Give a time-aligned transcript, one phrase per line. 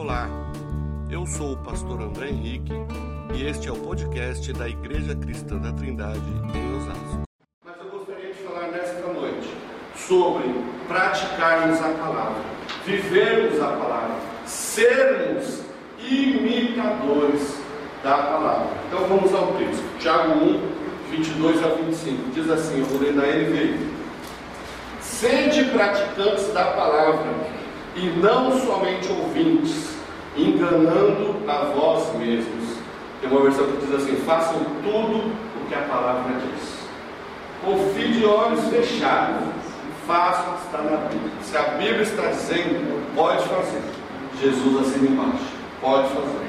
[0.00, 0.28] Olá,
[1.10, 2.72] eu sou o pastor André Henrique
[3.34, 6.20] e este é o podcast da Igreja Cristã da Trindade
[6.54, 7.22] em Osasco.
[7.64, 9.52] Mas eu gostaria de falar nesta noite
[9.96, 10.54] sobre
[10.86, 12.40] praticarmos a palavra,
[12.86, 14.14] vivermos a palavra,
[14.46, 15.62] sermos
[15.98, 17.60] imitadores
[18.04, 18.68] da palavra.
[18.86, 19.82] Então vamos ao texto.
[19.98, 20.60] Tiago 1,
[21.10, 22.30] 22 a 25.
[22.30, 23.98] Diz assim, eu vou ler na NVI.
[25.00, 27.57] Sede praticantes da palavra
[27.98, 29.96] e não somente ouvintes,
[30.36, 32.78] enganando a vós mesmos.
[33.20, 36.78] Tem uma versão que diz assim: façam tudo o que a palavra diz.
[37.64, 39.58] Confie de olhos fechados
[40.08, 41.32] façam o que está na Bíblia.
[41.42, 43.82] Se a Bíblia está dizendo, pode fazer.
[44.40, 45.44] Jesus assina embaixo.
[45.82, 46.48] Pode fazer.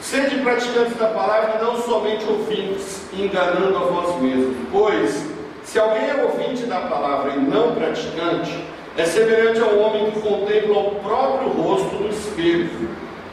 [0.00, 4.56] Sede praticantes da palavra não somente ouvintes, enganando a vós mesmos.
[4.72, 5.26] Pois,
[5.62, 8.64] se alguém é ouvinte da palavra e não praticante,
[8.96, 12.68] é semelhante ao homem que contempla o próprio rosto no espelho,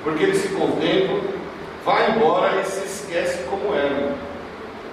[0.03, 1.19] porque ele se contempla,
[1.85, 4.15] vai embora e se esquece como era.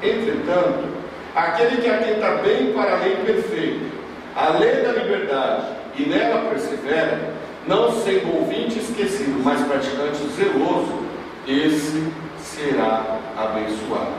[0.03, 0.89] Entretanto,
[1.34, 3.86] aquele que atenta bem para a lei perfeita,
[4.34, 7.33] a lei da liberdade, e nela persevera,
[7.67, 11.01] não sendo ouvinte esquecido, mas praticante zeloso,
[11.47, 14.12] esse será abençoado.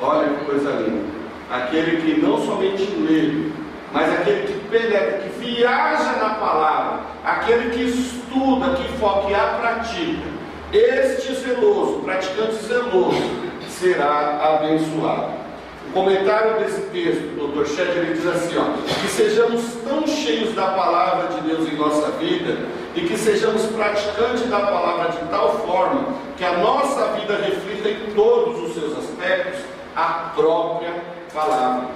[0.00, 1.04] Olha que coisa linda.
[1.50, 3.50] Aquele que não somente lê,
[3.92, 9.58] mas aquele que penetra, que viaja na palavra, aquele que estuda, que foca e a
[9.60, 10.32] pratica,
[10.72, 13.22] este zeloso, praticante zeloso,
[13.68, 15.42] será abençoado.
[15.88, 17.66] O comentário desse texto, o Dr.
[17.66, 22.10] Shed, ele diz assim: ó, que sejamos tão cheios da palavra de Deus em nossa
[22.12, 22.56] vida
[22.94, 28.14] e que sejamos praticantes da palavra de tal forma que a nossa vida reflita em
[28.14, 29.60] todos os seus aspectos
[29.94, 30.94] a própria
[31.34, 31.88] palavra.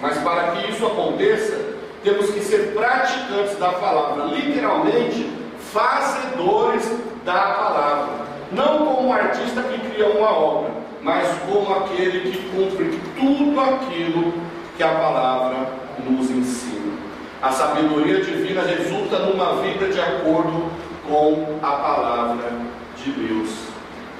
[0.00, 1.75] Mas para que isso aconteça,
[2.06, 5.28] temos que ser praticantes da palavra, literalmente
[5.72, 6.88] fazedores
[7.24, 8.26] da palavra.
[8.52, 10.70] Não como um artista que cria uma obra,
[11.02, 14.32] mas como aquele que cumpre tudo aquilo
[14.76, 15.68] que a palavra
[16.08, 16.94] nos ensina.
[17.42, 20.70] A sabedoria divina resulta numa vida de acordo
[21.08, 22.52] com a palavra
[23.02, 23.50] de Deus.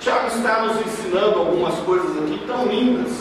[0.01, 3.13] Tiago está nos ensinando algumas coisas aqui tão lindas,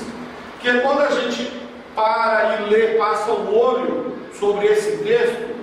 [0.60, 1.52] que é quando a gente
[1.96, 5.56] para e lê, passa o olho sobre esse texto,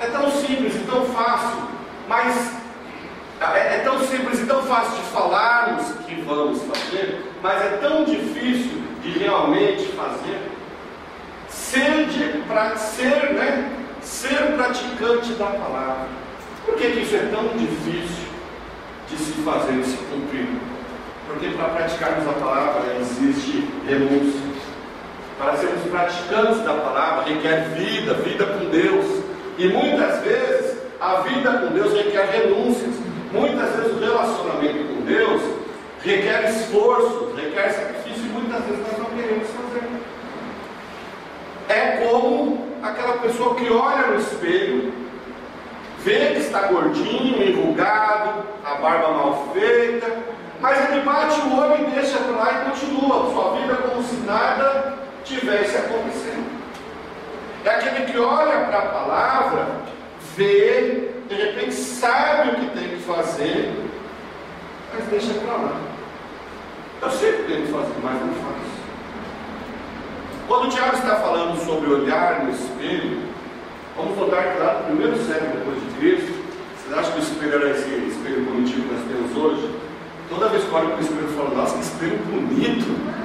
[0.00, 1.62] é tão simples e tão fácil,
[2.08, 2.52] mas
[3.40, 8.04] é, é, tão simples e tão fácil de falarmos que vamos fazer, mas é tão
[8.04, 10.40] difícil de realmente fazer.
[11.48, 16.08] Ser, de, pra, ser, né, ser praticante da palavra.
[16.64, 18.26] Por que, que isso é tão difícil
[19.08, 20.48] de se fazer e se cumprir?
[21.26, 24.45] Porque para praticarmos a palavra existe renúncia.
[25.38, 29.22] Para sermos praticantes da palavra requer vida, vida com Deus.
[29.58, 32.94] E muitas vezes a vida com Deus requer renúncias.
[33.32, 35.42] Muitas vezes o relacionamento com Deus
[36.02, 39.88] requer esforço, requer sacrifício e muitas vezes nós não queremos fazer.
[41.68, 44.92] É como aquela pessoa que olha no espelho,
[45.98, 50.06] vê que está gordinho, enrugado, a barba mal feita,
[50.60, 54.16] mas ele bate o olho e deixa para lá e continua sua vida como se
[54.24, 56.46] nada tivesse acontecendo.
[57.64, 59.66] É aquele que olha para a palavra,
[60.36, 63.74] vê, de repente sabe o que tem que fazer,
[64.94, 65.80] mas deixa para lá.
[67.02, 68.56] Eu sei o que tem que fazer, mas não faz.
[70.46, 73.22] Quando o Tiago está falando sobre olhar no espelho,
[73.96, 76.46] vamos voltar lá no primeiro século depois de Cristo.
[76.78, 79.74] Vocês acham que o espelho era esse espelho bonitinho que nós temos hoje?
[80.28, 83.15] Toda vez que olho para o espelho, eu falo, nossa, que espelho bonito.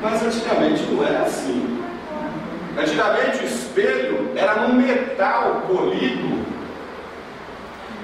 [0.00, 1.82] Mas antigamente não era assim.
[2.78, 6.46] Antigamente o espelho era num metal polido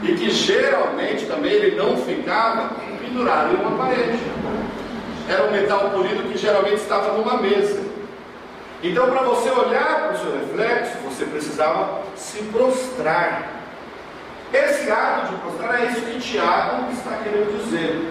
[0.03, 4.19] e que geralmente também ele não ficava pendurado em uma parede.
[5.29, 7.81] Era um metal polido que geralmente estava numa mesa.
[8.83, 13.49] Então, para você olhar para o seu reflexo, você precisava se prostrar.
[14.53, 18.11] Esse ato de prostrar é isso que Tiago está querendo dizer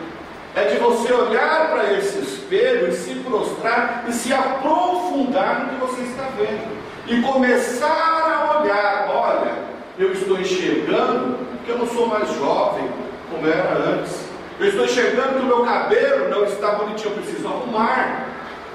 [0.55, 5.75] é de você olhar para esse espelho e se prostrar e se aprofundar no que
[5.75, 6.83] você está vendo.
[7.07, 9.51] E começar a olhar, olha,
[9.97, 12.88] eu estou enxergando que eu não sou mais jovem
[13.29, 14.23] como era antes.
[14.59, 18.27] Eu estou enxergando que o meu cabelo não está bonitinho, eu preciso arrumar.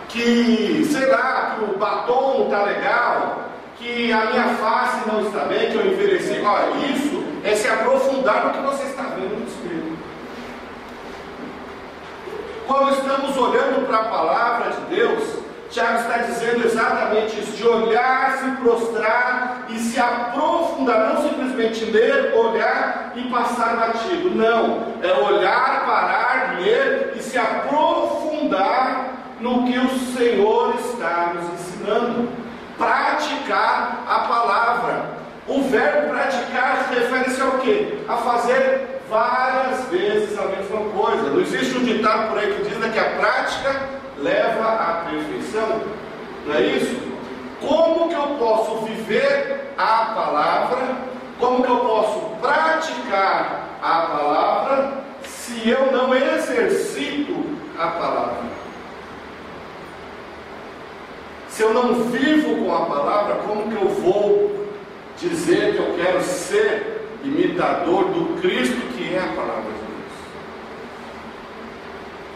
[0.08, 3.44] Que, sei lá, que o batom não está legal,
[3.76, 6.40] que a minha face não está bem, que eu envelheci.
[6.40, 9.98] Olha, isso é se aprofundar no que você está vendo no espelho.
[12.68, 15.38] Quando estamos olhando para a palavra de Deus,
[15.70, 22.34] Tiago está dizendo exatamente isso: de olhar, se prostrar e se aprofundar, não simplesmente ler,
[22.34, 24.34] olhar e passar batido.
[24.34, 32.28] Não, é olhar, parar, ler e se aprofundar no que o Senhor está nos ensinando.
[32.76, 35.18] Praticar a palavra.
[35.46, 38.00] O verbo praticar refere-se ao quê?
[38.06, 41.22] A fazer várias vezes a mesma coisa.
[41.30, 43.88] Não existe um ditado por aí que diz né, que a prática
[44.18, 45.82] leva à perfeição.
[46.46, 46.96] Não é isso?
[47.60, 50.96] Como que eu posso viver a palavra?
[51.38, 57.44] Como que eu posso praticar a palavra se eu não exercito
[57.78, 58.58] a palavra?
[61.48, 64.68] Se eu não vivo com a palavra, como que eu vou
[65.16, 69.88] dizer que eu quero ser imitador do Cristo que é a palavra de Deus?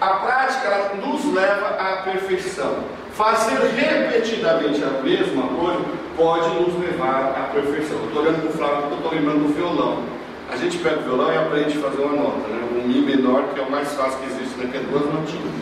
[0.00, 2.84] A prática nos leva à perfeição.
[3.12, 5.84] Fazer repetidamente a mesma coisa
[6.16, 7.98] pode nos levar à perfeição.
[8.06, 10.02] Estou olhando para o Flávio porque eu estou lembrando do violão.
[10.50, 12.68] A gente pega o violão e aprende a fazer uma nota, né?
[12.72, 14.68] um Mi menor, que é o mais fácil que existe, né?
[14.70, 15.52] que é duas notinhas.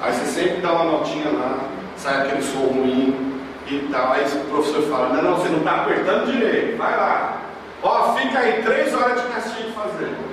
[0.00, 1.58] Aí você sempre dá uma notinha lá,
[1.96, 4.12] sai aquele som ruim e tal.
[4.12, 7.49] Aí o professor fala: Não, não, você não está apertando direito, vai lá.
[7.82, 10.30] Ó, fica aí três horas de castigo fazendo.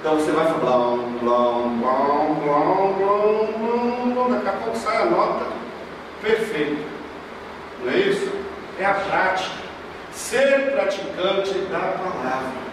[0.00, 5.04] Então você vai falar blom, blom, blom, blom, blom, blom, daqui a pouco sai a
[5.06, 5.46] nota
[6.22, 6.82] perfeita.
[7.82, 8.30] Não é isso?
[8.78, 9.60] É a prática.
[10.12, 12.70] Ser praticante da palavra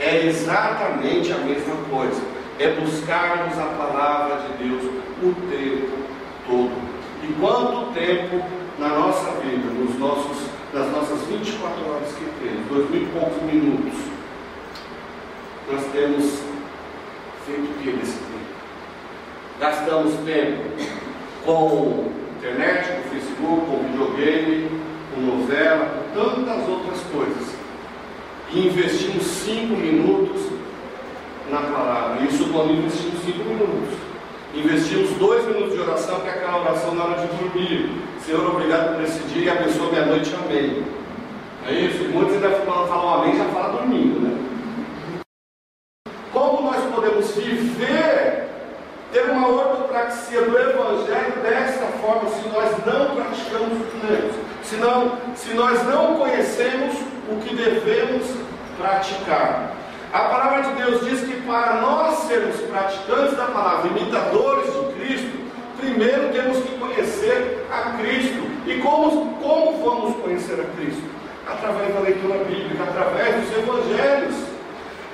[0.00, 2.20] é exatamente a mesma coisa.
[2.58, 4.84] É buscarmos a palavra de Deus
[5.22, 5.98] o tempo
[6.46, 6.72] todo.
[7.22, 8.42] E quanto tempo
[8.78, 13.42] na nossa vida, nos nossos, nas nossas 24 horas que temos, dois mil e poucos
[13.44, 13.98] minutos,
[15.72, 16.42] nós temos
[17.46, 18.36] feito o que nesse tempo?
[19.58, 20.64] Gastamos tempo
[21.46, 24.82] com internet, com Facebook, com videogame,
[25.14, 27.56] com novela, com tantas outras coisas.
[28.52, 30.42] E investimos cinco minutos
[31.50, 32.22] na palavra.
[32.26, 33.96] Isso quando investimos cinco minutos.
[34.54, 37.90] Investimos dois minutos de oração, que é aquela oração na hora de dormir.
[38.26, 40.84] Senhor, obrigado por esse dia e abençoa minha noite, amém.
[41.68, 42.08] É isso?
[42.08, 44.46] Muitos ainda falam, amém, já fala dormindo, né?
[47.40, 48.48] viver,
[49.12, 54.34] ter uma ortopraxia do Evangelho desta forma, se nós não praticamos o que lemos,
[54.64, 56.96] se, não, se nós não conhecemos
[57.30, 58.26] o que devemos
[58.76, 59.72] praticar.
[60.12, 64.85] A palavra de Deus diz que para nós sermos praticantes da palavra, imitadores de
[65.86, 68.44] primeiro temos que conhecer a Cristo.
[68.66, 71.02] E como, como vamos conhecer a Cristo?
[71.46, 74.34] Através da leitura bíblica, através dos evangelhos.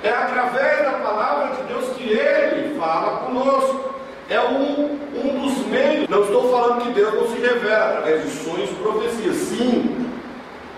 [0.03, 3.93] É através da palavra de Deus que Ele fala conosco.
[4.29, 6.09] É um, um dos meios.
[6.09, 9.35] Não estou falando que Deus não se revela através de sonhos e profecias.
[9.35, 10.09] Sim,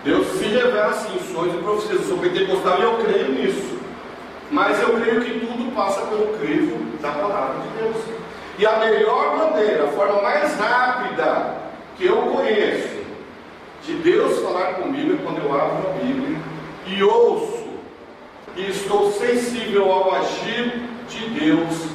[0.03, 2.01] Deus se revela sim, sonhos e profecias.
[2.01, 3.75] Eu sou pentecostal e eu creio nisso.
[4.51, 8.14] Mas eu creio que tudo passa pelo crivo da palavra de Deus.
[8.57, 11.55] E a melhor maneira, a forma mais rápida
[11.97, 12.95] que eu conheço
[13.83, 16.37] de Deus falar comigo é quando eu abro a Bíblia
[16.87, 17.65] e ouço
[18.55, 21.87] e estou sensível ao agir de Deus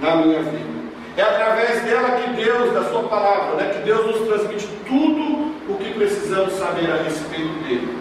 [0.00, 0.76] na minha vida.
[1.16, 5.76] É através dela que Deus, da Sua palavra, né, que Deus nos transmite tudo o
[5.78, 7.98] que precisamos saber a respeito dele.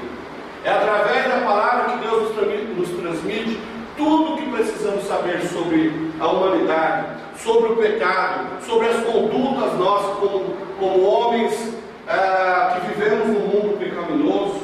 [0.63, 3.59] É através da palavra que Deus nos transmite, nos transmite
[3.97, 7.07] tudo o que precisamos saber sobre a humanidade,
[7.45, 11.75] sobre o pecado, sobre as condutas nossas como, como homens
[12.07, 14.61] ah, que vivemos num mundo pecaminoso.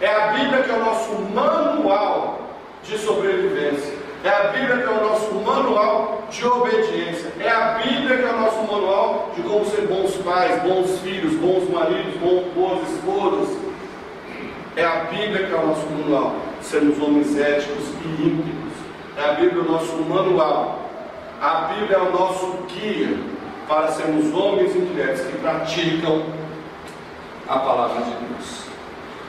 [0.00, 2.40] É a Bíblia que é o nosso manual
[2.82, 3.94] de sobrevivência.
[4.24, 7.32] É a Bíblia que é o nosso manual de obediência.
[7.38, 11.34] É a Bíblia que é o nosso manual de como ser bons pais, bons filhos,
[11.34, 12.14] bons maridos,
[12.54, 13.56] boas esposas.
[14.74, 18.72] É a Bíblia que é o nosso manual sermos homens éticos e íntegros.
[19.16, 20.77] É a Bíblia o nosso manual.
[21.40, 23.16] A Bíblia é o nosso guia
[23.68, 26.24] para sermos homens e mulheres que praticam
[27.46, 28.64] a palavra de Deus.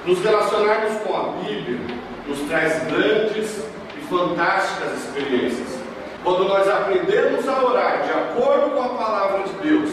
[0.08, 1.78] Nos relacionarmos com a Bíblia
[2.28, 3.63] nos traz grandes
[3.96, 5.68] e fantásticas experiências.
[6.24, 9.92] Quando nós aprendemos a orar de acordo com a palavra de Deus,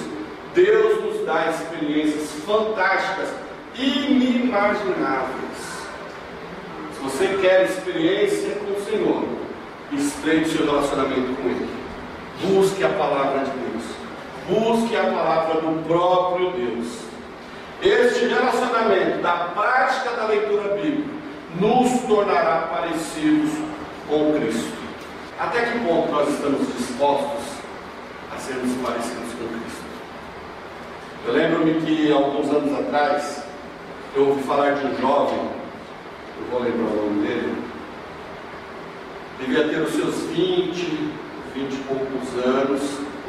[0.54, 3.28] Deus nos dá experiências fantásticas,
[3.75, 5.85] inimagináveis.
[6.94, 9.23] Se você quer experiência com o Senhor,
[9.92, 11.75] estreite seu relacionamento com Ele.
[12.43, 13.85] Busque a palavra de Deus.
[14.49, 16.87] Busque a palavra do próprio Deus.
[17.83, 21.09] Este relacionamento da prática da leitura bíblica
[21.59, 23.50] nos tornará parecidos
[24.09, 24.76] com Cristo.
[25.38, 27.45] Até que ponto nós estamos dispostos
[28.35, 29.85] a sermos parecidos com Cristo?
[31.26, 33.45] Eu lembro-me que alguns anos atrás
[34.14, 35.40] eu ouvi falar de um jovem,
[36.38, 37.62] eu vou lembrar o nome dele,
[39.38, 41.11] devia ter os seus 20,
[41.56, 42.82] 20 e poucos anos,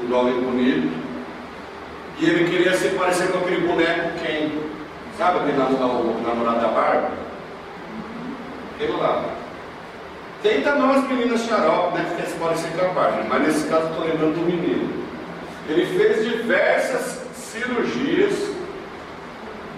[0.04, 0.92] um jovem bonito,
[2.20, 4.52] e ele queria se parecer com aquele boneco quem?
[5.18, 7.12] Sabe aquele namorado da barba?
[8.76, 9.24] Aquele lá.
[10.44, 13.88] Tem também umas meninas xarope, né, que se parecer com a barba, mas nesse caso
[13.88, 15.06] estou lembrando do menino.
[15.70, 18.52] Ele fez diversas cirurgias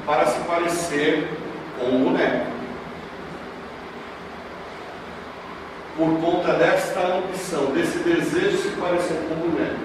[0.06, 1.30] para se parecer
[1.78, 2.59] com um boneco.
[6.00, 9.76] Por conta desta ambição, desse desejo de se parecer com boneco,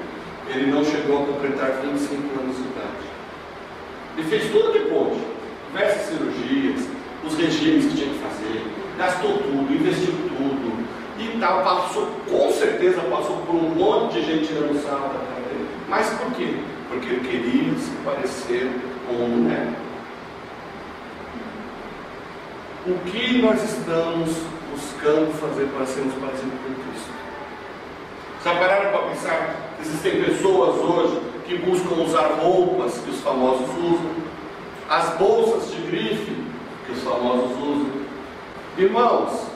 [0.48, 3.04] ele não chegou a completar 25 anos de idade.
[4.16, 5.20] Ele fez tudo que pôde,
[5.72, 6.86] diversas cirurgias,
[7.26, 8.62] os regimes que tinha que fazer,
[8.96, 10.86] gastou tudo, investiu tudo
[11.18, 15.44] e tal, passou, com certeza passou por um monte de gente tirando sarro da cara.
[15.88, 16.54] Mas por quê?
[16.90, 18.70] Porque ele queria se parecer
[19.08, 19.84] com boneco.
[22.86, 24.30] o que nós estamos
[24.74, 27.10] buscando fazer para sermos parecidos com Cristo.
[28.44, 33.68] Já pararam para pensar que existem pessoas hoje que buscam usar roupas que os famosos
[33.70, 34.10] usam,
[34.90, 36.44] as bolsas de grife
[36.86, 38.04] que os famosos usam?
[38.76, 39.46] Irmãos,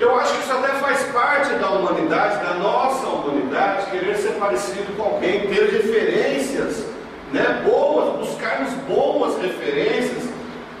[0.00, 4.96] eu acho que isso até faz parte da humanidade, da nossa humanidade, querer ser parecido
[4.96, 6.84] com alguém, ter referências
[7.32, 10.27] né, boas, buscarmos boas referências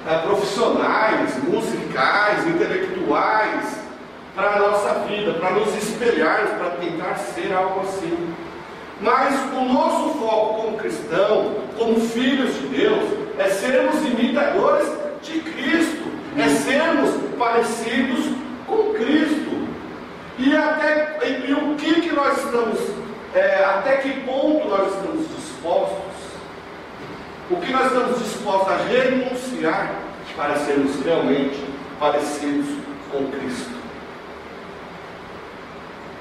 [0.08, 3.78] é, profissionais, musicais, intelectuais
[4.34, 8.34] para a nossa vida, para nos espelharmos, para tentar ser algo assim.
[9.02, 13.04] Mas o nosso foco como cristão, como filhos de Deus,
[13.38, 14.88] é sermos imitadores
[15.22, 18.34] de Cristo, é sermos parecidos
[18.66, 19.68] com Cristo.
[20.38, 22.80] E até e, o que, que nós estamos,
[23.34, 26.17] é, até que ponto nós estamos dispostos
[27.50, 29.94] o que nós estamos dispostos a renunciar
[30.36, 31.64] para sermos realmente
[31.98, 32.66] parecidos
[33.10, 33.72] com Cristo?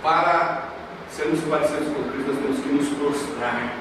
[0.02, 0.70] Para
[1.12, 3.74] sermos parecidos com Cristo, nós temos que nos prostrar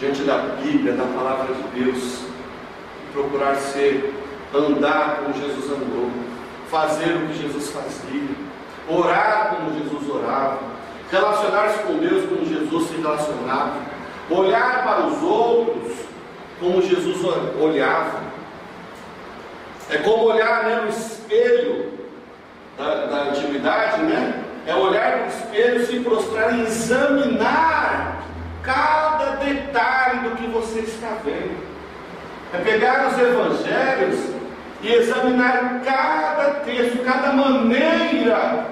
[0.00, 2.22] diante da Bíblia, da palavra de Deus,
[3.12, 4.12] procurar ser,
[4.52, 6.10] andar como Jesus andou,
[6.68, 8.28] fazer o que Jesus fazia,
[8.88, 10.58] orar como Jesus orava,
[11.10, 13.76] relacionar-se com Deus como Jesus se relacionava,
[14.28, 16.05] olhar para os outros
[16.60, 17.18] como Jesus
[17.60, 18.22] olhava.
[19.90, 21.92] É como olhar né, no espelho
[22.76, 24.42] da, da antiguidade, né?
[24.66, 28.22] É olhar no espelho, se prostrar e examinar
[28.62, 31.56] cada detalhe do que você está vendo.
[32.52, 34.34] É pegar os evangelhos
[34.82, 38.66] e examinar cada texto, cada maneira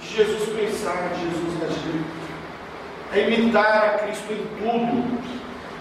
[0.00, 2.00] de Jesus pensar, de Jesus agir.
[3.12, 5.20] É imitar a Cristo em tudo,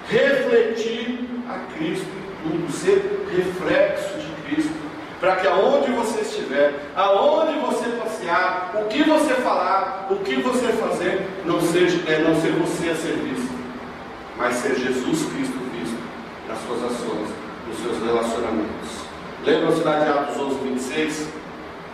[0.10, 4.74] refletir a Cristo em tudo, ser reflexo de Cristo,
[5.20, 10.68] para que aonde você estiver, aonde você passear, o que você falar, o que você
[10.74, 13.52] fazer, não seja é não ser você a ser visto,
[14.38, 15.98] mas ser Jesus Cristo visto
[16.48, 17.30] nas suas ações,
[17.68, 19.00] nos seus relacionamentos.
[19.44, 21.30] Lembra-se lá de Atos 11, 26?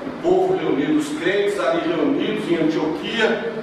[0.05, 3.53] O povo reunido, os crentes ali reunidos em Antioquia,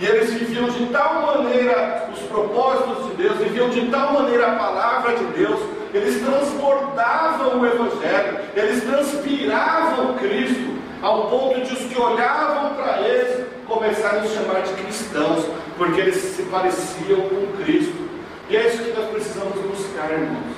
[0.00, 4.56] e eles viviam de tal maneira os propósitos de Deus, viviam de tal maneira a
[4.56, 5.58] palavra de Deus,
[5.92, 13.44] eles transbordavam o Evangelho, eles transpiravam Cristo, ao ponto de os que olhavam para eles
[13.66, 15.44] começarem a chamar de cristãos,
[15.76, 18.08] porque eles se pareciam com Cristo.
[18.48, 20.54] E é isso que nós precisamos buscar, irmãos,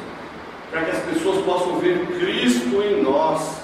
[0.70, 3.62] para que as pessoas possam ver Cristo em nós,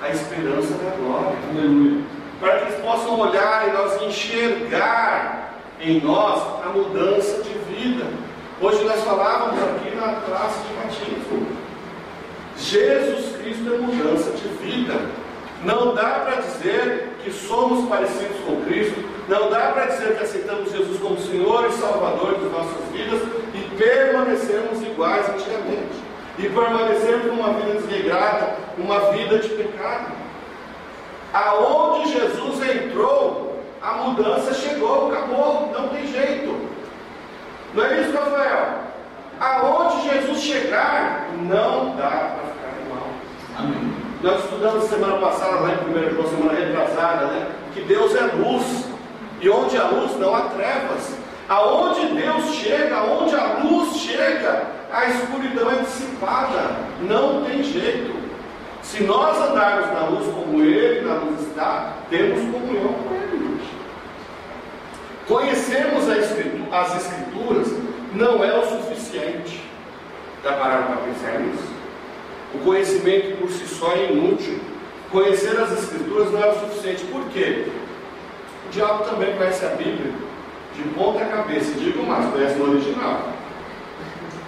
[0.00, 1.36] a esperança da glória.
[1.50, 2.09] Aleluia
[2.40, 8.06] para que eles possam olhar e nós enxergar em nós a mudança de vida.
[8.60, 11.46] Hoje nós falávamos aqui na classe de batismo.
[12.56, 14.94] Jesus Cristo é mudança de vida.
[15.64, 20.72] Não dá para dizer que somos parecidos com Cristo, não dá para dizer que aceitamos
[20.72, 23.20] Jesus como Senhor e Salvador de nossas vidas
[23.54, 26.00] e permanecemos iguais antigamente.
[26.38, 30.12] E permanecermos numa vida desregrada, uma vida de pecado.
[31.32, 36.68] Aonde Jesus entrou, a mudança chegou, acabou, não tem jeito.
[37.72, 38.80] Não é isso, Rafael?
[39.40, 43.08] Aonde Jesus chegar, não dá para ficar igual.
[43.58, 43.92] Amém.
[44.22, 47.46] Nós estudamos semana passada, lá em 1 João, semana retrasada, né?
[47.72, 48.86] Que Deus é luz.
[49.40, 51.14] E onde há luz, não há trevas.
[51.48, 56.76] Aonde Deus chega, aonde a luz chega, a escuridão é dissipada.
[57.00, 58.19] Não tem jeito.
[58.90, 63.60] Se nós andarmos na luz como Ele na luz está, temos comunhão com Ele.
[65.28, 66.08] Conhecermos
[66.72, 67.68] as Escrituras
[68.12, 69.62] não é o suficiente.
[70.42, 71.68] Já pararam para pensar nisso?
[72.52, 74.58] O conhecimento por si só é inútil.
[75.12, 77.04] Conhecer as Escrituras não é o suficiente.
[77.04, 77.68] Por quê?
[78.66, 80.12] O diabo também conhece a Bíblia
[80.74, 81.78] de ponta cabeça.
[81.78, 83.28] Digo mais, conhece no original.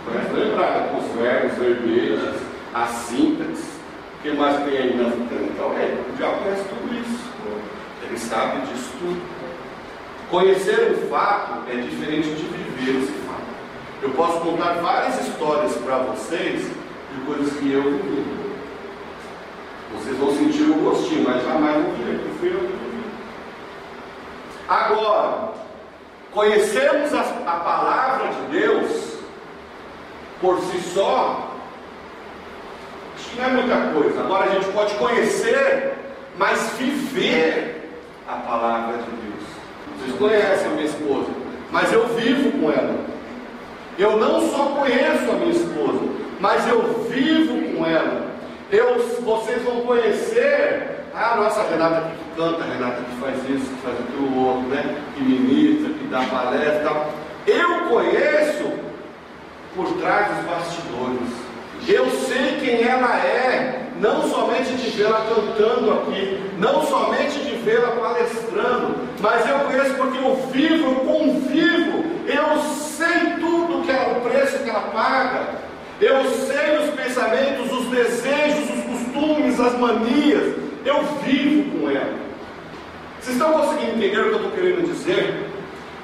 [0.04, 2.42] Conhece no hebraico, os verbos, verbetes,
[2.74, 3.71] a sintaxe.
[4.22, 7.24] O que mais tem aí na Então, é, o diabo conhece tudo isso.
[8.04, 9.20] Ele sabe disso tudo.
[10.30, 13.42] Conhecer um fato é diferente de viver esse fato.
[14.00, 18.24] Eu posso contar várias histórias para vocês de coisas que eu vivi.
[19.98, 23.04] Vocês vão sentir o gostinho, mas jamais vão ver que fui eu que vivi.
[24.68, 25.48] Agora,
[26.30, 29.16] conhecermos a, a palavra de Deus
[30.40, 31.41] por si só,
[33.32, 34.20] que não é muita coisa.
[34.20, 35.94] Agora a gente pode conhecer,
[36.38, 37.90] mas viver
[38.28, 39.44] a palavra de Deus.
[39.98, 41.30] Vocês conhecem a minha esposa,
[41.70, 42.94] mas eu vivo com ela.
[43.98, 46.00] Eu não só conheço a minha esposa,
[46.40, 48.32] mas eu vivo com ela.
[48.70, 53.98] Eu, vocês vão conhecer a nossa Renata que canta, Renata que faz isso, que faz
[54.00, 54.96] aquilo outro, né?
[55.14, 57.06] Que ministra, que dá palestra.
[57.46, 58.72] Eu conheço
[59.74, 61.51] por trás dos bastidores.
[61.88, 67.88] Eu sei quem ela é, não somente de vê-la cantando aqui, não somente de vê-la
[67.88, 74.28] palestrando, mas eu conheço porque eu vivo, eu convivo, eu sei tudo que é o
[74.28, 75.48] preço que ela paga,
[76.00, 82.22] eu sei os pensamentos, os desejos, os costumes, as manias, eu vivo com ela.
[83.20, 85.46] Vocês estão conseguindo entender o que eu estou querendo dizer?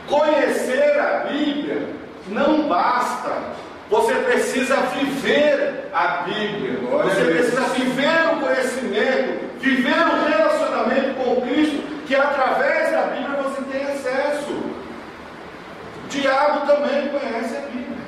[0.08, 1.82] Conhecer a Bíblia
[2.28, 3.58] não basta
[3.90, 6.78] você precisa viver a Bíblia.
[7.04, 13.62] Você precisa viver o conhecimento, viver o relacionamento com Cristo, que através da Bíblia você
[13.62, 14.52] tem acesso.
[14.52, 17.98] O diabo também conhece a Bíblia.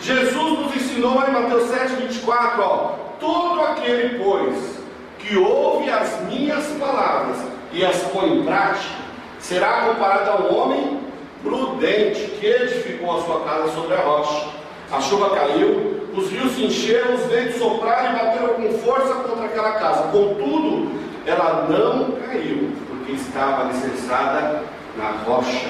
[0.00, 4.78] Jesus nos ensinou em Mateus 7, 24, ó, todo aquele, pois,
[5.18, 7.38] que ouve as minhas palavras
[7.72, 8.94] e as põe em prática,
[9.38, 11.05] será comparado a um homem
[11.46, 14.48] prudente que edificou a sua casa sobre a rocha.
[14.90, 19.44] A chuva caiu, os rios se encheram, os ventos sopraram e bateram com força contra
[19.44, 20.02] aquela casa.
[20.10, 20.90] Contudo,
[21.24, 24.62] ela não caiu, porque estava alicerçada
[24.96, 25.68] na rocha.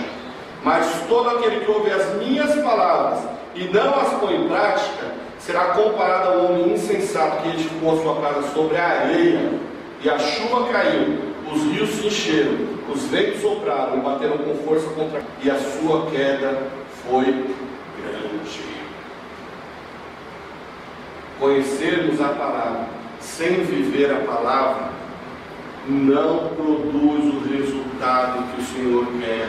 [0.63, 3.21] Mas todo aquele que ouve as minhas palavras
[3.55, 8.03] e não as põe em prática, será comparado a um homem insensato que edificou a
[8.03, 9.53] sua casa sobre a areia,
[10.03, 11.19] e a chuva caiu,
[11.51, 16.11] os rios se encheram, os ventos sopraram e bateram com força contra e a sua
[16.11, 16.63] queda
[17.05, 17.25] foi
[18.01, 18.77] grande.
[21.39, 22.89] Conhecermos a palavra
[23.21, 24.89] sem viver a palavra
[25.87, 29.47] não produz o resultado que o Senhor quer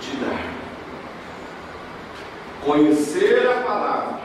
[0.00, 0.44] te dar.
[2.62, 4.20] Conhecer a palavra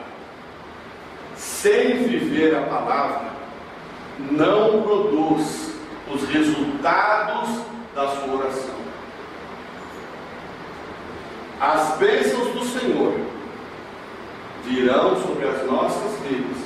[1.38, 3.30] sem viver a palavra
[4.30, 5.74] não produz
[6.14, 7.65] os resultados
[7.96, 8.76] da sua oração.
[11.62, 13.14] As bênçãos do Senhor
[14.66, 16.58] virão sobre as nossas vidas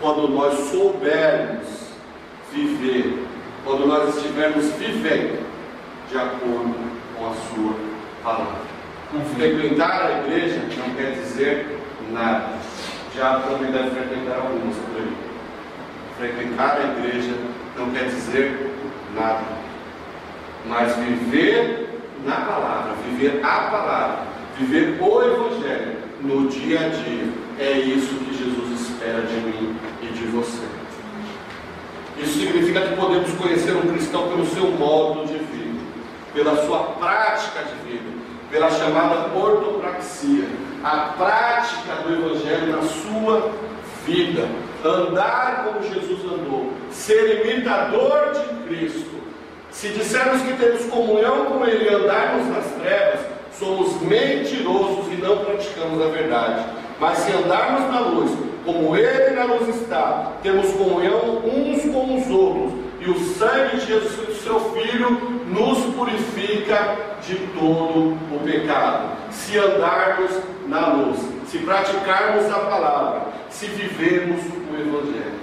[0.00, 1.66] quando nós soubermos
[2.52, 3.26] viver,
[3.64, 5.46] quando nós estivermos vivendo
[6.10, 6.74] de acordo
[7.16, 7.74] com a sua
[8.22, 8.66] palavra.
[9.34, 11.80] Frequentar a igreja não quer dizer
[12.12, 12.50] nada.
[13.16, 15.16] Já também deve frequentar algumas por aí.
[16.18, 17.34] Frequentar a igreja
[17.76, 18.70] não quer dizer
[19.14, 19.65] nada.
[20.68, 24.18] Mas viver na palavra, viver a palavra,
[24.58, 30.06] viver o Evangelho no dia a dia, é isso que Jesus espera de mim e
[30.06, 30.66] de você.
[32.18, 35.80] Isso significa que podemos conhecer um cristão pelo seu modo de vida,
[36.34, 38.10] pela sua prática de vida,
[38.50, 40.46] pela chamada ortopraxia,
[40.82, 43.50] a prática do Evangelho na sua
[44.06, 44.48] vida,
[44.84, 49.15] andar como Jesus andou, ser imitador de Cristo.
[49.76, 53.20] Se dissermos que temos comunhão com Ele e andarmos nas trevas,
[53.52, 56.64] somos mentirosos e não praticamos a verdade.
[56.98, 58.30] Mas se andarmos na luz,
[58.64, 63.86] como Ele na luz está, temos comunhão uns com os outros, e o sangue de
[63.86, 65.10] Jesus seu Filho,
[65.46, 69.10] nos purifica de todo o pecado.
[69.30, 70.30] Se andarmos
[70.66, 75.34] na luz, se praticarmos a palavra, se vivermos o Evangelho,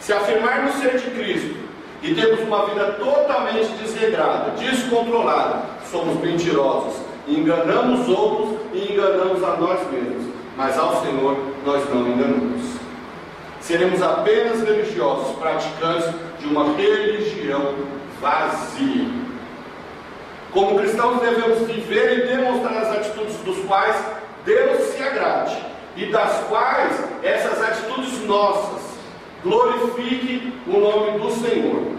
[0.00, 1.65] se afirmarmos ser de Cristo
[2.02, 9.90] e temos uma vida totalmente desregrada, descontrolada, somos mentirosos, enganamos outros e enganamos a nós
[9.90, 12.76] mesmos, mas ao Senhor nós não enganamos.
[13.60, 17.74] Seremos apenas religiosos, praticantes de uma religião
[18.20, 19.08] vazia.
[20.52, 23.96] Como cristãos devemos viver e demonstrar as atitudes dos quais
[24.44, 25.56] Deus se agrade,
[25.96, 28.75] e das quais essas atitudes nossas
[29.46, 31.92] glorifiquem o nome do Senhor.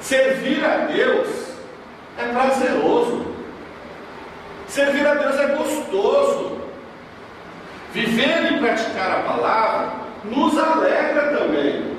[0.00, 1.28] Servir a Deus
[2.16, 3.26] é prazeroso.
[4.68, 6.60] Servir a Deus é gostoso.
[7.92, 9.92] Viver e praticar a palavra
[10.24, 11.96] nos alegra também.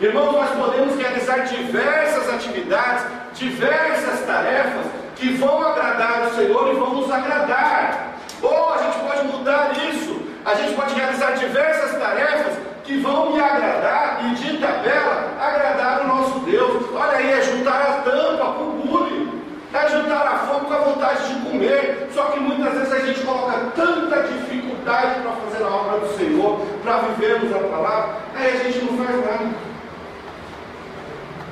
[0.00, 6.94] Irmãos, nós podemos realizar diversas atividades, diversas tarefas que vão agradar o Senhor e vão
[6.94, 8.14] nos agradar.
[8.40, 13.38] Ou a gente pode mudar isso, a gente pode realizar diversas tarefas que vão me
[13.38, 16.86] agradar e de tabela agradar o nosso Deus.
[16.94, 19.42] Olha aí, é juntar a tampa com o bule,
[19.74, 22.08] é juntar a fome com a vontade de comer.
[22.14, 26.60] Só que muitas vezes a gente coloca tanta dificuldade para fazer a obra do Senhor,
[26.82, 29.50] para vivermos a palavra, aí a gente não faz nada.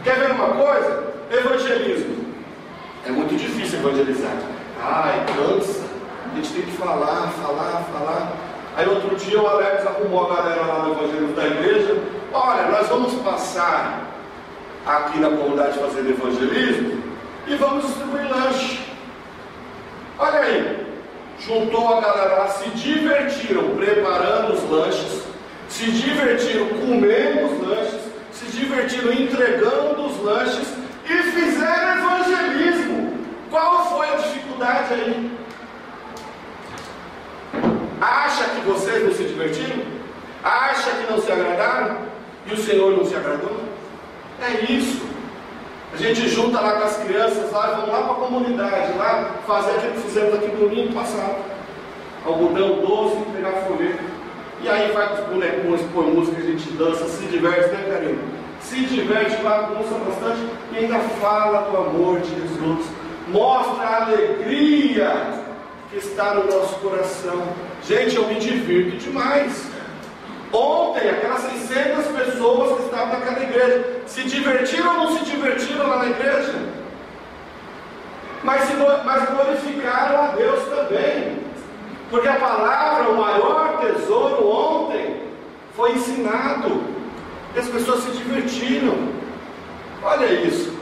[0.05, 1.14] Quer ver uma coisa?
[1.31, 2.35] Evangelismo.
[3.05, 4.37] É muito difícil evangelizar.
[4.83, 5.85] Ai, cansa.
[6.33, 8.45] A gente tem que falar, falar, falar.
[8.76, 11.96] Aí outro dia o Alex arrumou a galera lá no evangelismo da igreja.
[12.30, 14.06] Olha, nós vamos passar
[14.84, 17.02] aqui na comunidade fazendo evangelismo
[17.46, 18.80] e vamos distribuir lanche.
[20.18, 20.86] Olha aí,
[21.40, 25.22] juntou a galera lá, se divertiram preparando os lanches,
[25.70, 30.68] se divertiram comendo os lanches, se divertiram entregando os lanches
[31.04, 33.18] e fizeram evangelismo.
[33.50, 35.36] Qual foi a dificuldade aí?
[38.00, 39.83] Acha que vocês não se divertiram?
[40.42, 41.96] Acha que não se agradaram?
[42.46, 43.61] E o Senhor não se agradou?
[44.40, 45.05] É isso.
[45.92, 49.70] A gente junta lá com as crianças lá vamos lá para a comunidade, lá fazer
[49.72, 51.37] aquilo que fizemos aqui no domingo passado.
[52.24, 54.05] Algodão doce, pegar folheto.
[54.62, 58.18] E aí vai com os bonecões, põe música, a gente dança, se diverte, né, carinho?
[58.61, 60.40] Se diverte, bagunça bastante
[60.72, 62.87] e ainda fala do amor de Jesus.
[63.29, 65.45] Mostra a alegria
[65.98, 67.42] está no nosso coração.
[67.87, 69.66] Gente, eu me divirto demais.
[70.52, 75.98] Ontem, aquelas 600 pessoas que estavam naquela igreja, se divertiram ou não se divertiram lá
[75.98, 76.54] na igreja?
[78.42, 78.62] Mas,
[79.04, 81.38] mas glorificaram a Deus também.
[82.11, 85.22] Porque a palavra, o maior tesouro ontem,
[85.74, 86.80] foi ensinado.
[87.54, 88.96] E as pessoas se divertiram.
[90.02, 90.76] Olha isso.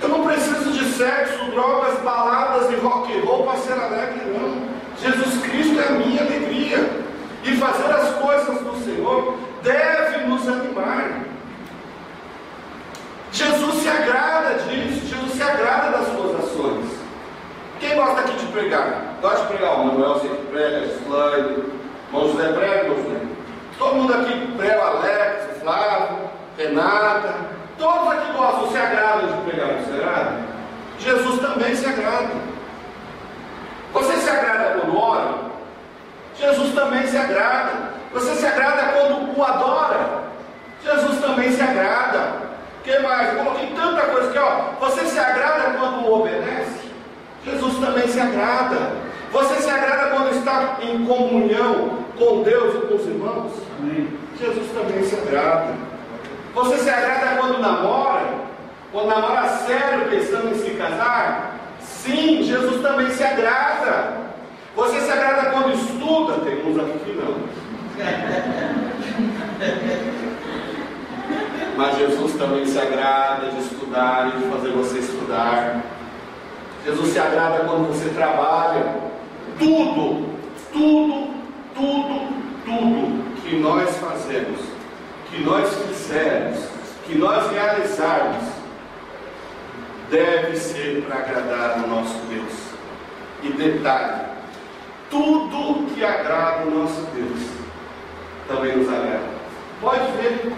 [0.00, 4.68] Eu não preciso de sexo, drogas, baladas e rock and roll para ser alegre, não.
[5.00, 7.08] Jesus Cristo é a minha alegria.
[7.44, 11.20] E fazer as coisas do Senhor deve nos animar.
[13.30, 16.90] Jesus se agrada disso, Jesus se agrada das suas ações.
[17.78, 19.18] Quem gosta aqui de pregar?
[19.22, 19.80] Gosta de pregar?
[19.80, 21.64] O Manuel sempre prega, Slane,
[22.08, 22.90] irmão José prega.
[23.78, 26.18] Todo mundo aqui prega, Alex, Flávio,
[26.58, 27.34] Renata.
[27.78, 30.57] Todos aqui gostam, se agradam de pregar, não se?
[30.98, 32.34] Jesus também se agrada.
[33.92, 35.34] Você se agrada quando ora?
[36.38, 37.92] Jesus também se agrada.
[38.12, 40.22] Você se agrada quando o adora?
[40.82, 42.48] Jesus também se agrada.
[42.84, 43.36] que mais?
[43.36, 44.86] Coloquei tanta coisa aqui, ó.
[44.86, 46.88] Você se agrada quando o obedece?
[47.44, 48.92] Jesus também se agrada.
[49.32, 53.52] Você se agrada quando está em comunhão com Deus e com os irmãos?
[53.78, 54.18] Amém.
[54.40, 55.74] Jesus também se agrada.
[56.54, 58.47] Você se agrada quando namora?
[58.90, 61.56] Quando namora sério, pensando em se casar?
[61.80, 64.16] Sim, Jesus também se agrada.
[64.74, 66.38] Você se agrada quando estuda?
[66.44, 67.34] Tem uns aqui que não.
[71.76, 75.82] Mas Jesus também se agrada de estudar e de fazer você estudar.
[76.84, 78.96] Jesus se agrada quando você trabalha.
[79.58, 80.28] Tudo,
[80.72, 81.34] tudo,
[81.74, 82.28] tudo,
[82.64, 84.60] tudo que nós fazemos,
[85.30, 86.58] que nós fizermos,
[87.06, 88.57] que nós realizarmos,
[90.10, 92.52] deve ser para agradar o nosso Deus.
[93.42, 94.26] E detalhe,
[95.10, 97.40] tudo que agrada o nosso Deus
[98.48, 99.38] também nos agrada.
[99.80, 100.52] Pode ver.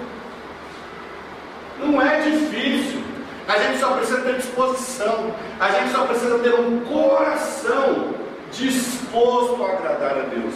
[1.78, 3.02] Não é difícil.
[3.48, 5.34] A gente só precisa ter disposição.
[5.58, 8.14] A gente só precisa ter um coração
[8.52, 10.54] disposto a agradar a Deus.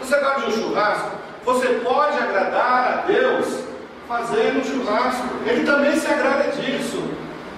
[0.00, 1.10] Você gosta de um churrasco?
[1.44, 3.64] Você pode agradar a Deus
[4.08, 5.28] fazendo um churrasco.
[5.46, 7.02] Ele também se agrada disso.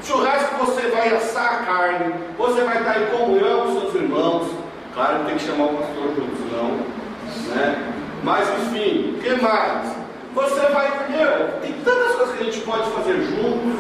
[0.05, 4.49] Churrasco você vai assar a carne, você vai estar em comunhão com seus irmãos.
[4.95, 7.93] Claro que tem que chamar o pastor junto, senão, né?
[8.23, 10.03] Mas enfim, o que mais?
[10.35, 13.79] Você vai, meu, tem tantas coisas que a gente pode fazer juntos.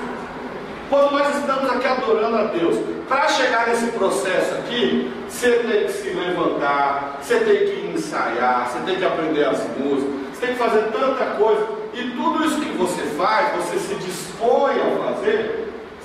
[0.89, 2.77] Quando nós estamos aqui adorando a Deus,
[3.09, 8.79] para chegar nesse processo aqui, você tem que se levantar, você tem que ensaiar, você
[8.85, 11.67] tem que aprender as músicas, você tem que fazer tanta coisa.
[11.95, 15.62] E tudo isso que você faz, você se dispõe a fazer,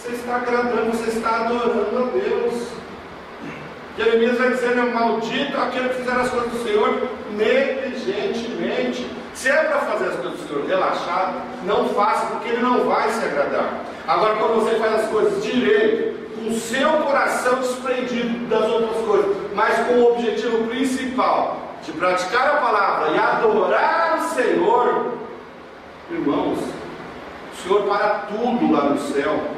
[0.08, 2.68] você está agradando, você está adorando a Deus.
[3.98, 9.10] Jeremias vai dizer, né, maldito aquele que fizer as coisas do Senhor negligentemente.
[9.34, 13.10] Se é para fazer as coisas do Senhor relaxado, não faça, porque Ele não vai
[13.10, 13.84] se agradar.
[14.08, 19.36] Agora, quando você faz as coisas direito, com o seu coração desprendido das outras coisas,
[19.54, 25.14] mas com o objetivo principal de praticar a palavra e adorar o Senhor,
[26.10, 29.57] irmãos, o Senhor para tudo lá no céu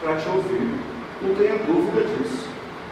[0.00, 0.74] para te ouvir.
[1.22, 2.48] Não tenha dúvida disso.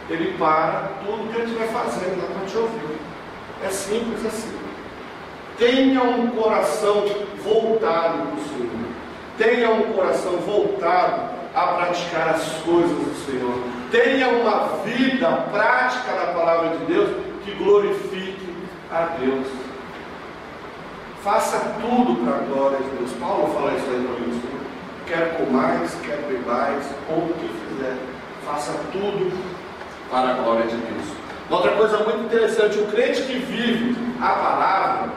[0.09, 2.97] Ele para tudo que ele estiver fazendo lá para te ouvir.
[3.63, 4.57] É simples assim.
[5.57, 7.05] Tenha um coração
[7.43, 8.69] voltado para o Senhor.
[9.37, 13.63] Tenha um coração voltado a praticar as coisas do Senhor.
[13.91, 17.09] Tenha uma vida prática na palavra de Deus
[17.43, 18.53] que glorifique
[18.91, 19.47] a Deus.
[21.23, 23.11] Faça tudo para a glória de Deus.
[23.19, 24.48] Paulo fala isso aí para mim.
[25.09, 27.97] Quer comais, quer bebais, ou o que fizer.
[28.45, 29.35] Faça tudo
[30.11, 31.07] para a glória de Deus.
[31.49, 35.09] Outra coisa muito interessante, o crente que vive a palavra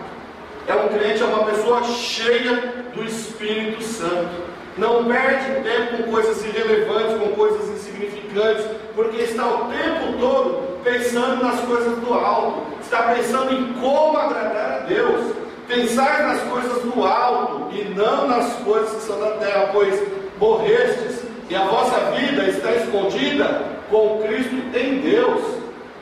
[0.67, 4.31] é um crente, é uma pessoa cheia do Espírito Santo.
[4.79, 11.45] Não perde tempo com coisas irrelevantes, com coisas insignificantes, porque está o tempo todo pensando
[11.45, 15.35] nas coisas do alto, está pensando em como agradar a Deus.
[15.73, 20.03] Pensar nas coisas do alto e não nas coisas que são da terra, pois
[20.39, 25.41] morrestes e a vossa vida está escondida com Cristo em Deus.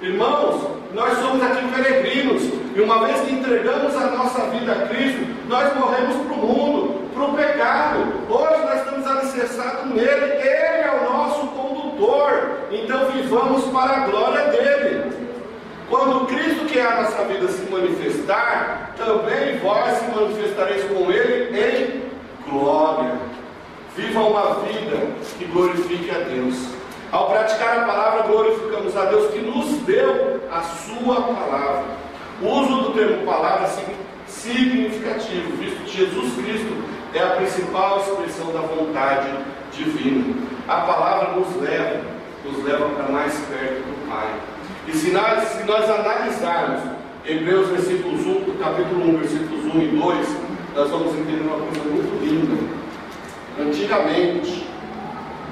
[0.02, 0.60] Irmãos,
[0.92, 2.42] nós somos aqui peregrinos,
[2.74, 7.08] e uma vez que entregamos a nossa vida a Cristo, nós morremos para o mundo,
[7.14, 8.12] para o pecado.
[8.28, 12.58] Hoje nós estamos alicerçados nele, Ele é o nosso condutor.
[12.72, 14.79] Então vivamos para a glória dele.
[15.90, 21.58] Quando Cristo que é a nossa vida se manifestar, também vós se manifestareis com Ele
[21.58, 23.18] em glória.
[23.96, 26.54] Viva uma vida que glorifique a Deus.
[27.10, 31.82] Ao praticar a palavra, glorificamos a Deus que nos deu a sua palavra.
[32.40, 33.94] O uso do termo palavra é
[34.28, 39.28] significativo, visto que Jesus Cristo é a principal expressão da vontade
[39.72, 40.36] divina.
[40.68, 42.00] A palavra nos leva,
[42.44, 44.59] nos leva para mais perto do Pai.
[44.88, 46.80] E se nós, se nós analisarmos
[47.24, 50.28] Hebreus versículos 1, capítulo 1, versículos 1 e 2,
[50.74, 52.80] nós vamos entender uma coisa muito linda.
[53.60, 54.66] Antigamente,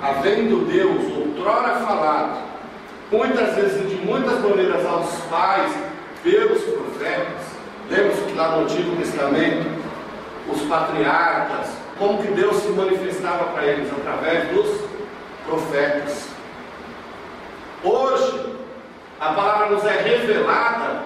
[0.03, 2.39] havendo Deus outrora falado,
[3.13, 5.73] muitas vezes e de muitas maneiras aos pais,
[6.23, 7.47] pelos profetas,
[7.91, 9.67] lemos que lá no Antigo Testamento,
[10.51, 14.81] os patriarcas, como que Deus se manifestava para eles através dos
[15.47, 16.29] profetas.
[19.21, 21.03] A palavra nos é revelada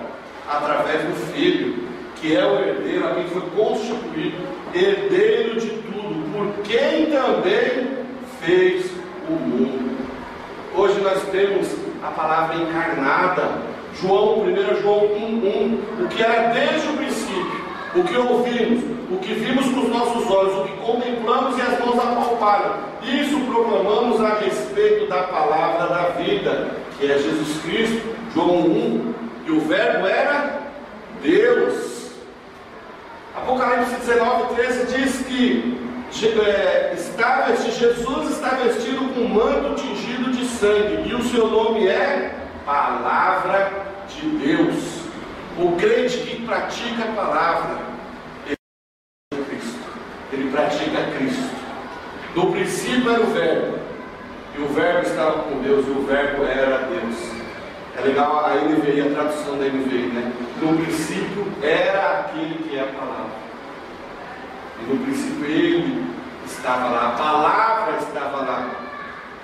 [0.46, 4.36] através do Filho, que é o herdeiro, a quem foi constituído
[4.74, 8.04] herdeiro de tudo, por quem também
[8.38, 8.90] fez
[9.26, 9.96] o mundo.
[10.74, 11.68] Hoje nós temos
[12.02, 13.72] a palavra encarnada.
[13.94, 19.32] João, 1 João 1,1, o que era desde o princípio, o que ouvimos, o que
[19.32, 22.74] vimos com os nossos olhos, o que contemplamos e as mãos apalparam.
[23.02, 28.16] Isso proclamamos a respeito da palavra da vida, que é Jesus Cristo.
[28.32, 30.62] João 1, que o verbo era
[31.20, 32.12] Deus.
[33.34, 35.82] Apocalipse 19, 13 diz que
[36.40, 41.48] é, está vestido, Jesus está vestido com um manto tingido de sangue, e o seu
[41.48, 43.72] nome é Palavra
[44.08, 45.02] de Deus.
[45.58, 47.78] O crente que pratica a palavra,
[48.46, 48.56] ele
[49.32, 49.80] é Cristo,
[50.32, 51.62] ele pratica Cristo.
[52.36, 53.81] No princípio era o Verbo,
[54.56, 57.16] e o Verbo estava com Deus, e o Verbo era Deus.
[57.96, 60.32] É legal a NVI, a tradução da NVI, né?
[60.60, 63.32] No princípio era aquele que é a palavra.
[64.80, 66.06] E no princípio ele
[66.46, 68.70] estava lá, a palavra estava lá,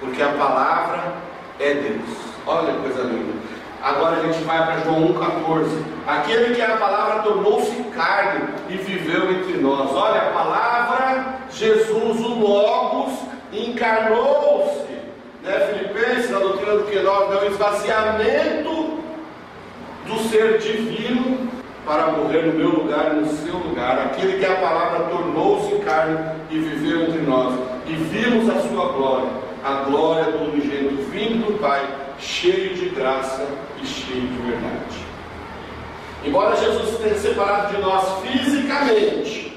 [0.01, 1.15] porque a palavra
[1.61, 2.29] é Deus.
[2.47, 3.39] Olha que coisa linda.
[3.83, 5.83] Agora a gente vai para João 1,14.
[6.07, 9.91] Aquele que é a palavra tornou-se carne e viveu entre nós.
[9.93, 13.13] Olha, a palavra, Jesus, o Logos,
[13.53, 14.78] encarnou-se.
[15.49, 15.73] Né?
[15.73, 18.99] Filipenses, a doutrina do que nós, é o esvaziamento
[20.07, 21.49] do ser divino
[21.87, 23.99] para morrer no meu lugar e no seu lugar.
[23.99, 26.19] Aquele que a palavra tornou-se carne
[26.51, 27.55] e viveu entre nós.
[27.87, 29.31] E vimos a sua glória,
[29.65, 31.83] a glória do unigênito vindo do Pai,
[32.19, 33.47] cheio de graça
[33.83, 35.09] e cheio de verdade.
[36.27, 39.48] Embora Jesus tenha separado de nós fisicamente,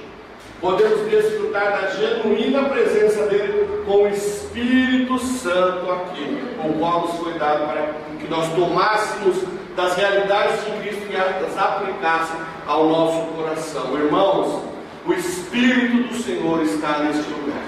[0.62, 7.34] podemos desfrutar da genuína presença dele com o Espírito Santo aqui, o qual nos foi
[7.34, 9.43] dado para que nós tomássemos
[9.76, 12.34] das realidades de Cristo e as aplicasse
[12.67, 13.97] ao nosso coração.
[13.97, 14.62] Irmãos,
[15.06, 17.63] o Espírito do Senhor está neste lugar.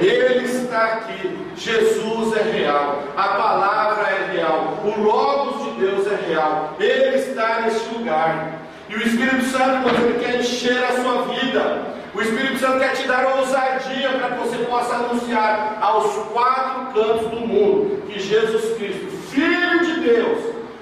[0.00, 1.38] Ele está aqui.
[1.56, 3.02] Jesus é real.
[3.16, 4.78] A palavra é real.
[4.84, 5.88] O Logos de
[6.28, 6.76] celestial.
[6.78, 8.60] Ele está neste lugar.
[8.88, 11.98] E o Espírito Santo, irmãos, ele quer encher a sua vida.
[12.14, 17.28] O Espírito Santo quer te dar ousadia para que você possa anunciar aos quatro cantos
[17.28, 20.38] do mundo que Jesus Cristo, Filho de Deus,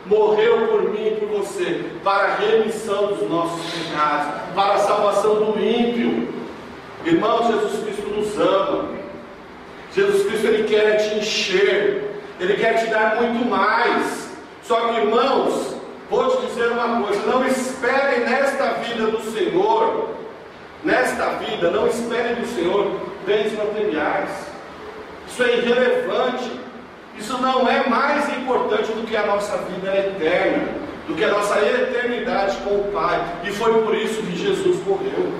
[0.06, 5.34] morreu por mim e por você, para a remissão dos nossos pecados, para a salvação
[5.34, 6.28] do ímpio.
[7.04, 8.88] Irmão, Jesus Cristo nos ama.
[9.94, 14.30] Jesus Cristo ele quer te encher, ele quer te dar muito mais.
[14.62, 15.76] Só que, irmãos,
[16.08, 20.15] vou te dizer uma coisa: não espere nesta vida do Senhor,
[20.86, 24.30] nesta vida, não espere do Senhor bens materiais.
[25.28, 26.52] Isso é irrelevante.
[27.18, 30.68] Isso não é mais importante do que a nossa vida eterna,
[31.08, 33.20] do que a nossa eternidade com o Pai.
[33.42, 35.32] E foi por isso que Jesus morreu.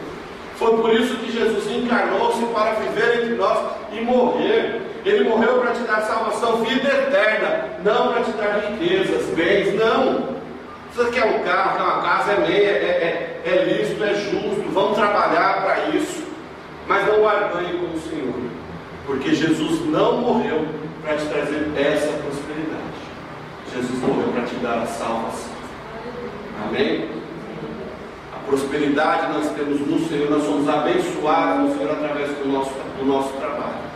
[0.57, 3.59] Foi por isso que Jesus encarnou-se para viver entre nós
[3.93, 4.81] e morrer.
[5.05, 10.35] Ele morreu para te dar salvação, vida eterna, não para te dar riquezas, bens, não.
[10.93, 14.65] Você quer um carro, quer uma casa, é meia, é, é, é lícito, é justo,
[14.73, 16.25] vamos trabalhar para isso.
[16.87, 18.35] Mas não barganhe com o Senhor,
[19.07, 20.67] porque Jesus não morreu
[21.03, 22.83] para te trazer essa prosperidade.
[23.73, 25.57] Jesus morreu para te dar a salvação.
[26.69, 27.17] Amém?
[28.47, 33.33] prosperidade nós temos no Senhor, nós somos abençoados no Senhor através do nosso, do nosso
[33.35, 33.87] trabalho.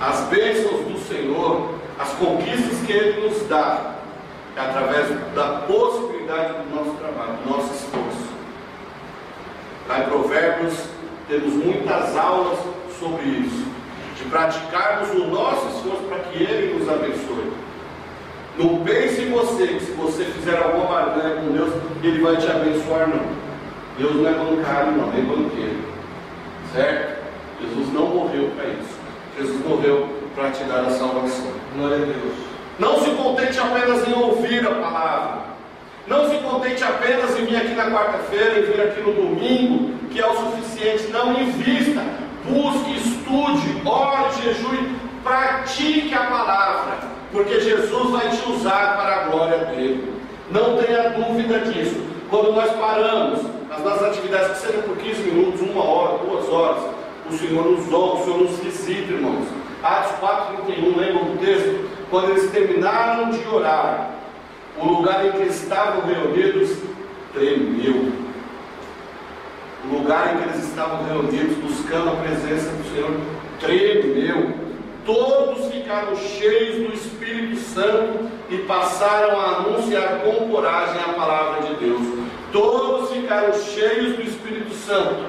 [0.00, 3.93] As bênçãos do Senhor, as conquistas que Ele nos dá,
[4.56, 8.34] através da possibilidade do nosso trabalho, do nosso esforço.
[9.88, 10.74] Lá em Provérbios
[11.28, 12.58] temos muitas aulas
[12.98, 13.66] sobre isso,
[14.16, 17.52] de praticarmos o nosso esforço para que Ele nos abençoe.
[18.56, 22.48] Não pense em você que se você fizer alguma barganha com Deus, Ele vai te
[22.48, 23.44] abençoar, não.
[23.98, 25.82] Deus não é bancário, não, nem banqueiro.
[26.72, 27.24] Certo?
[27.60, 28.98] Jesus não morreu para isso.
[29.38, 31.52] Jesus morreu para te dar a salvação.
[31.76, 32.53] Glória a Deus.
[32.78, 35.42] Não se contente apenas em ouvir a palavra.
[36.06, 40.20] Não se contente apenas em vir aqui na quarta-feira, em vir aqui no domingo, que
[40.20, 41.08] é o suficiente.
[41.08, 42.02] Não invista.
[42.44, 49.58] Busque, estude, ore, jejue, pratique a palavra porque Jesus vai te usar para a glória
[49.66, 50.14] dele.
[50.52, 52.00] Não tenha dúvida disso.
[52.30, 56.84] Quando nós paramos as nossas atividades, que sejam por 15 minutos, uma hora, duas horas,
[57.28, 59.48] o Senhor nos honra, o Senhor nos visita, irmãos.
[59.82, 61.90] Atos 4,31, lembram do texto?
[62.14, 64.08] Quando eles terminaram de orar,
[64.78, 66.78] o lugar em que estavam reunidos
[67.32, 68.12] tremeu.
[69.84, 73.10] O lugar em que eles estavam reunidos, buscando a presença do Senhor,
[73.58, 74.54] tremeu
[75.04, 81.74] todos ficaram cheios do Espírito Santo e passaram a anunciar com coragem a palavra de
[81.84, 82.00] Deus.
[82.52, 85.24] Todos ficaram cheios do Espírito Santo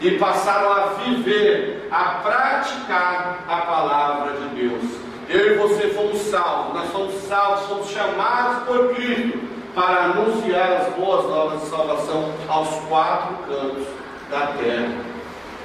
[0.00, 5.09] e passaram a viver, a praticar a palavra de Deus.
[5.32, 9.38] Eu e você fomos salvos, nós somos salvos, somos chamados por Cristo
[9.72, 13.86] para anunciar as boas novas de salvação aos quatro cantos
[14.28, 14.92] da terra.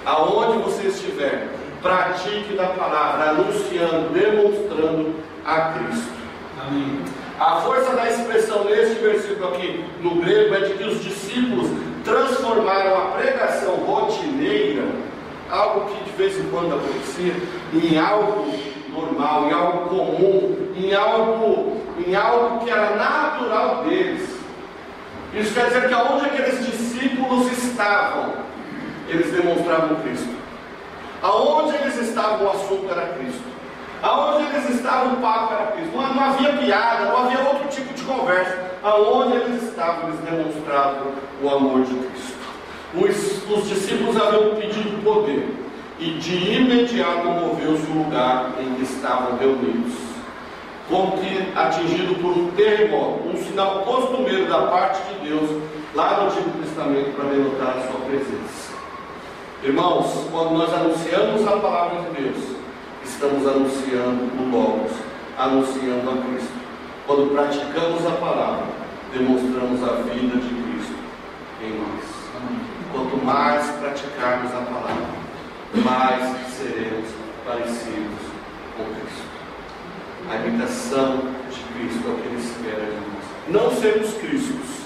[0.05, 1.47] Aonde você estiver,
[1.81, 6.13] pratique da palavra, anunciando, demonstrando a Cristo.
[6.61, 7.01] Amém.
[7.39, 11.71] A força da expressão neste versículo aqui no grego é de que os discípulos
[12.03, 14.83] transformaram a pregação rotineira,
[15.49, 17.33] algo que de vez em quando acontecia,
[17.73, 18.45] em algo
[18.95, 24.35] normal, em algo comum, em algo, em algo que era natural deles.
[25.33, 28.33] Isso quer dizer que aonde aqueles discípulos estavam,
[29.07, 30.33] eles demonstravam Cristo.
[31.21, 33.43] Aonde eles estavam, o assunto era Cristo.
[34.01, 35.97] Aonde eles estavam, o papo era Cristo.
[35.97, 38.71] Não, não havia piada, não havia outro tipo de conversa.
[38.83, 42.35] Aonde eles estavam, eles demonstravam o amor de Cristo.
[42.93, 45.53] Os, os discípulos haviam pedido poder,
[45.99, 49.93] e de imediato moveu-se o lugar em que estavam reunidos.
[50.89, 55.49] Como que atingido por um terremoto, um sinal costumeiro da parte de Deus,
[55.95, 58.75] lá no Antigo Testamento, para denotar a sua presença.
[59.63, 62.55] Irmãos, quando nós anunciamos a palavra de Deus,
[63.03, 64.91] estamos anunciando o Logos,
[65.37, 66.53] anunciando a Cristo.
[67.07, 68.65] Quando praticamos a palavra,
[69.11, 70.95] demonstramos a vida de Cristo
[71.63, 72.15] em nós.
[72.91, 75.24] Quanto mais praticarmos a palavra,
[75.83, 77.09] mais seremos
[77.45, 78.19] parecidos
[78.77, 79.25] com Cristo.
[80.29, 81.17] A imitação
[81.49, 83.25] de Cristo é o que Ele espera de nós.
[83.47, 84.85] Não sermos Cristos,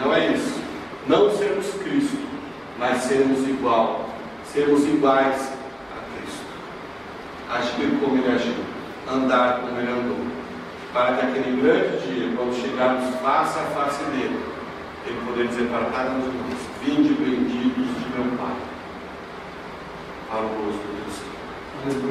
[0.00, 0.62] não é isso.
[1.06, 2.34] Não sermos Cristo
[2.78, 4.10] mas sermos igual,
[4.52, 5.52] sermos iguais
[5.92, 6.44] a Cristo.
[7.50, 8.54] Agir como ele agiu,
[9.10, 10.26] andar como ele andou,
[10.92, 14.40] para que aquele grande dia, quando chegarmos face a face dele,
[15.06, 17.43] ele poder dizer para cada um de nós: Vinde Pai,
[20.34, 20.94] para o rosto de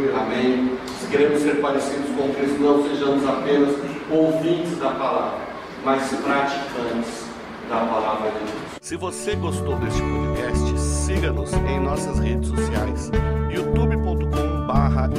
[0.05, 0.15] Deus.
[0.15, 0.77] Amém.
[0.99, 3.75] Se queremos ser parecidos com Cristo, não sejamos apenas
[4.09, 5.39] ouvintes da palavra,
[5.83, 7.27] mas praticantes
[7.69, 8.63] da palavra de Deus.
[8.81, 13.11] Se você gostou deste podcast, siga-nos em nossas redes sociais,
[13.49, 15.09] youtube.com barra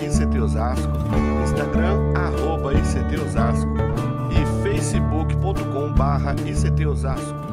[1.44, 3.74] Instagram, arroba ICT Osasco
[4.30, 7.43] e facebook.com barra ICT Osasco.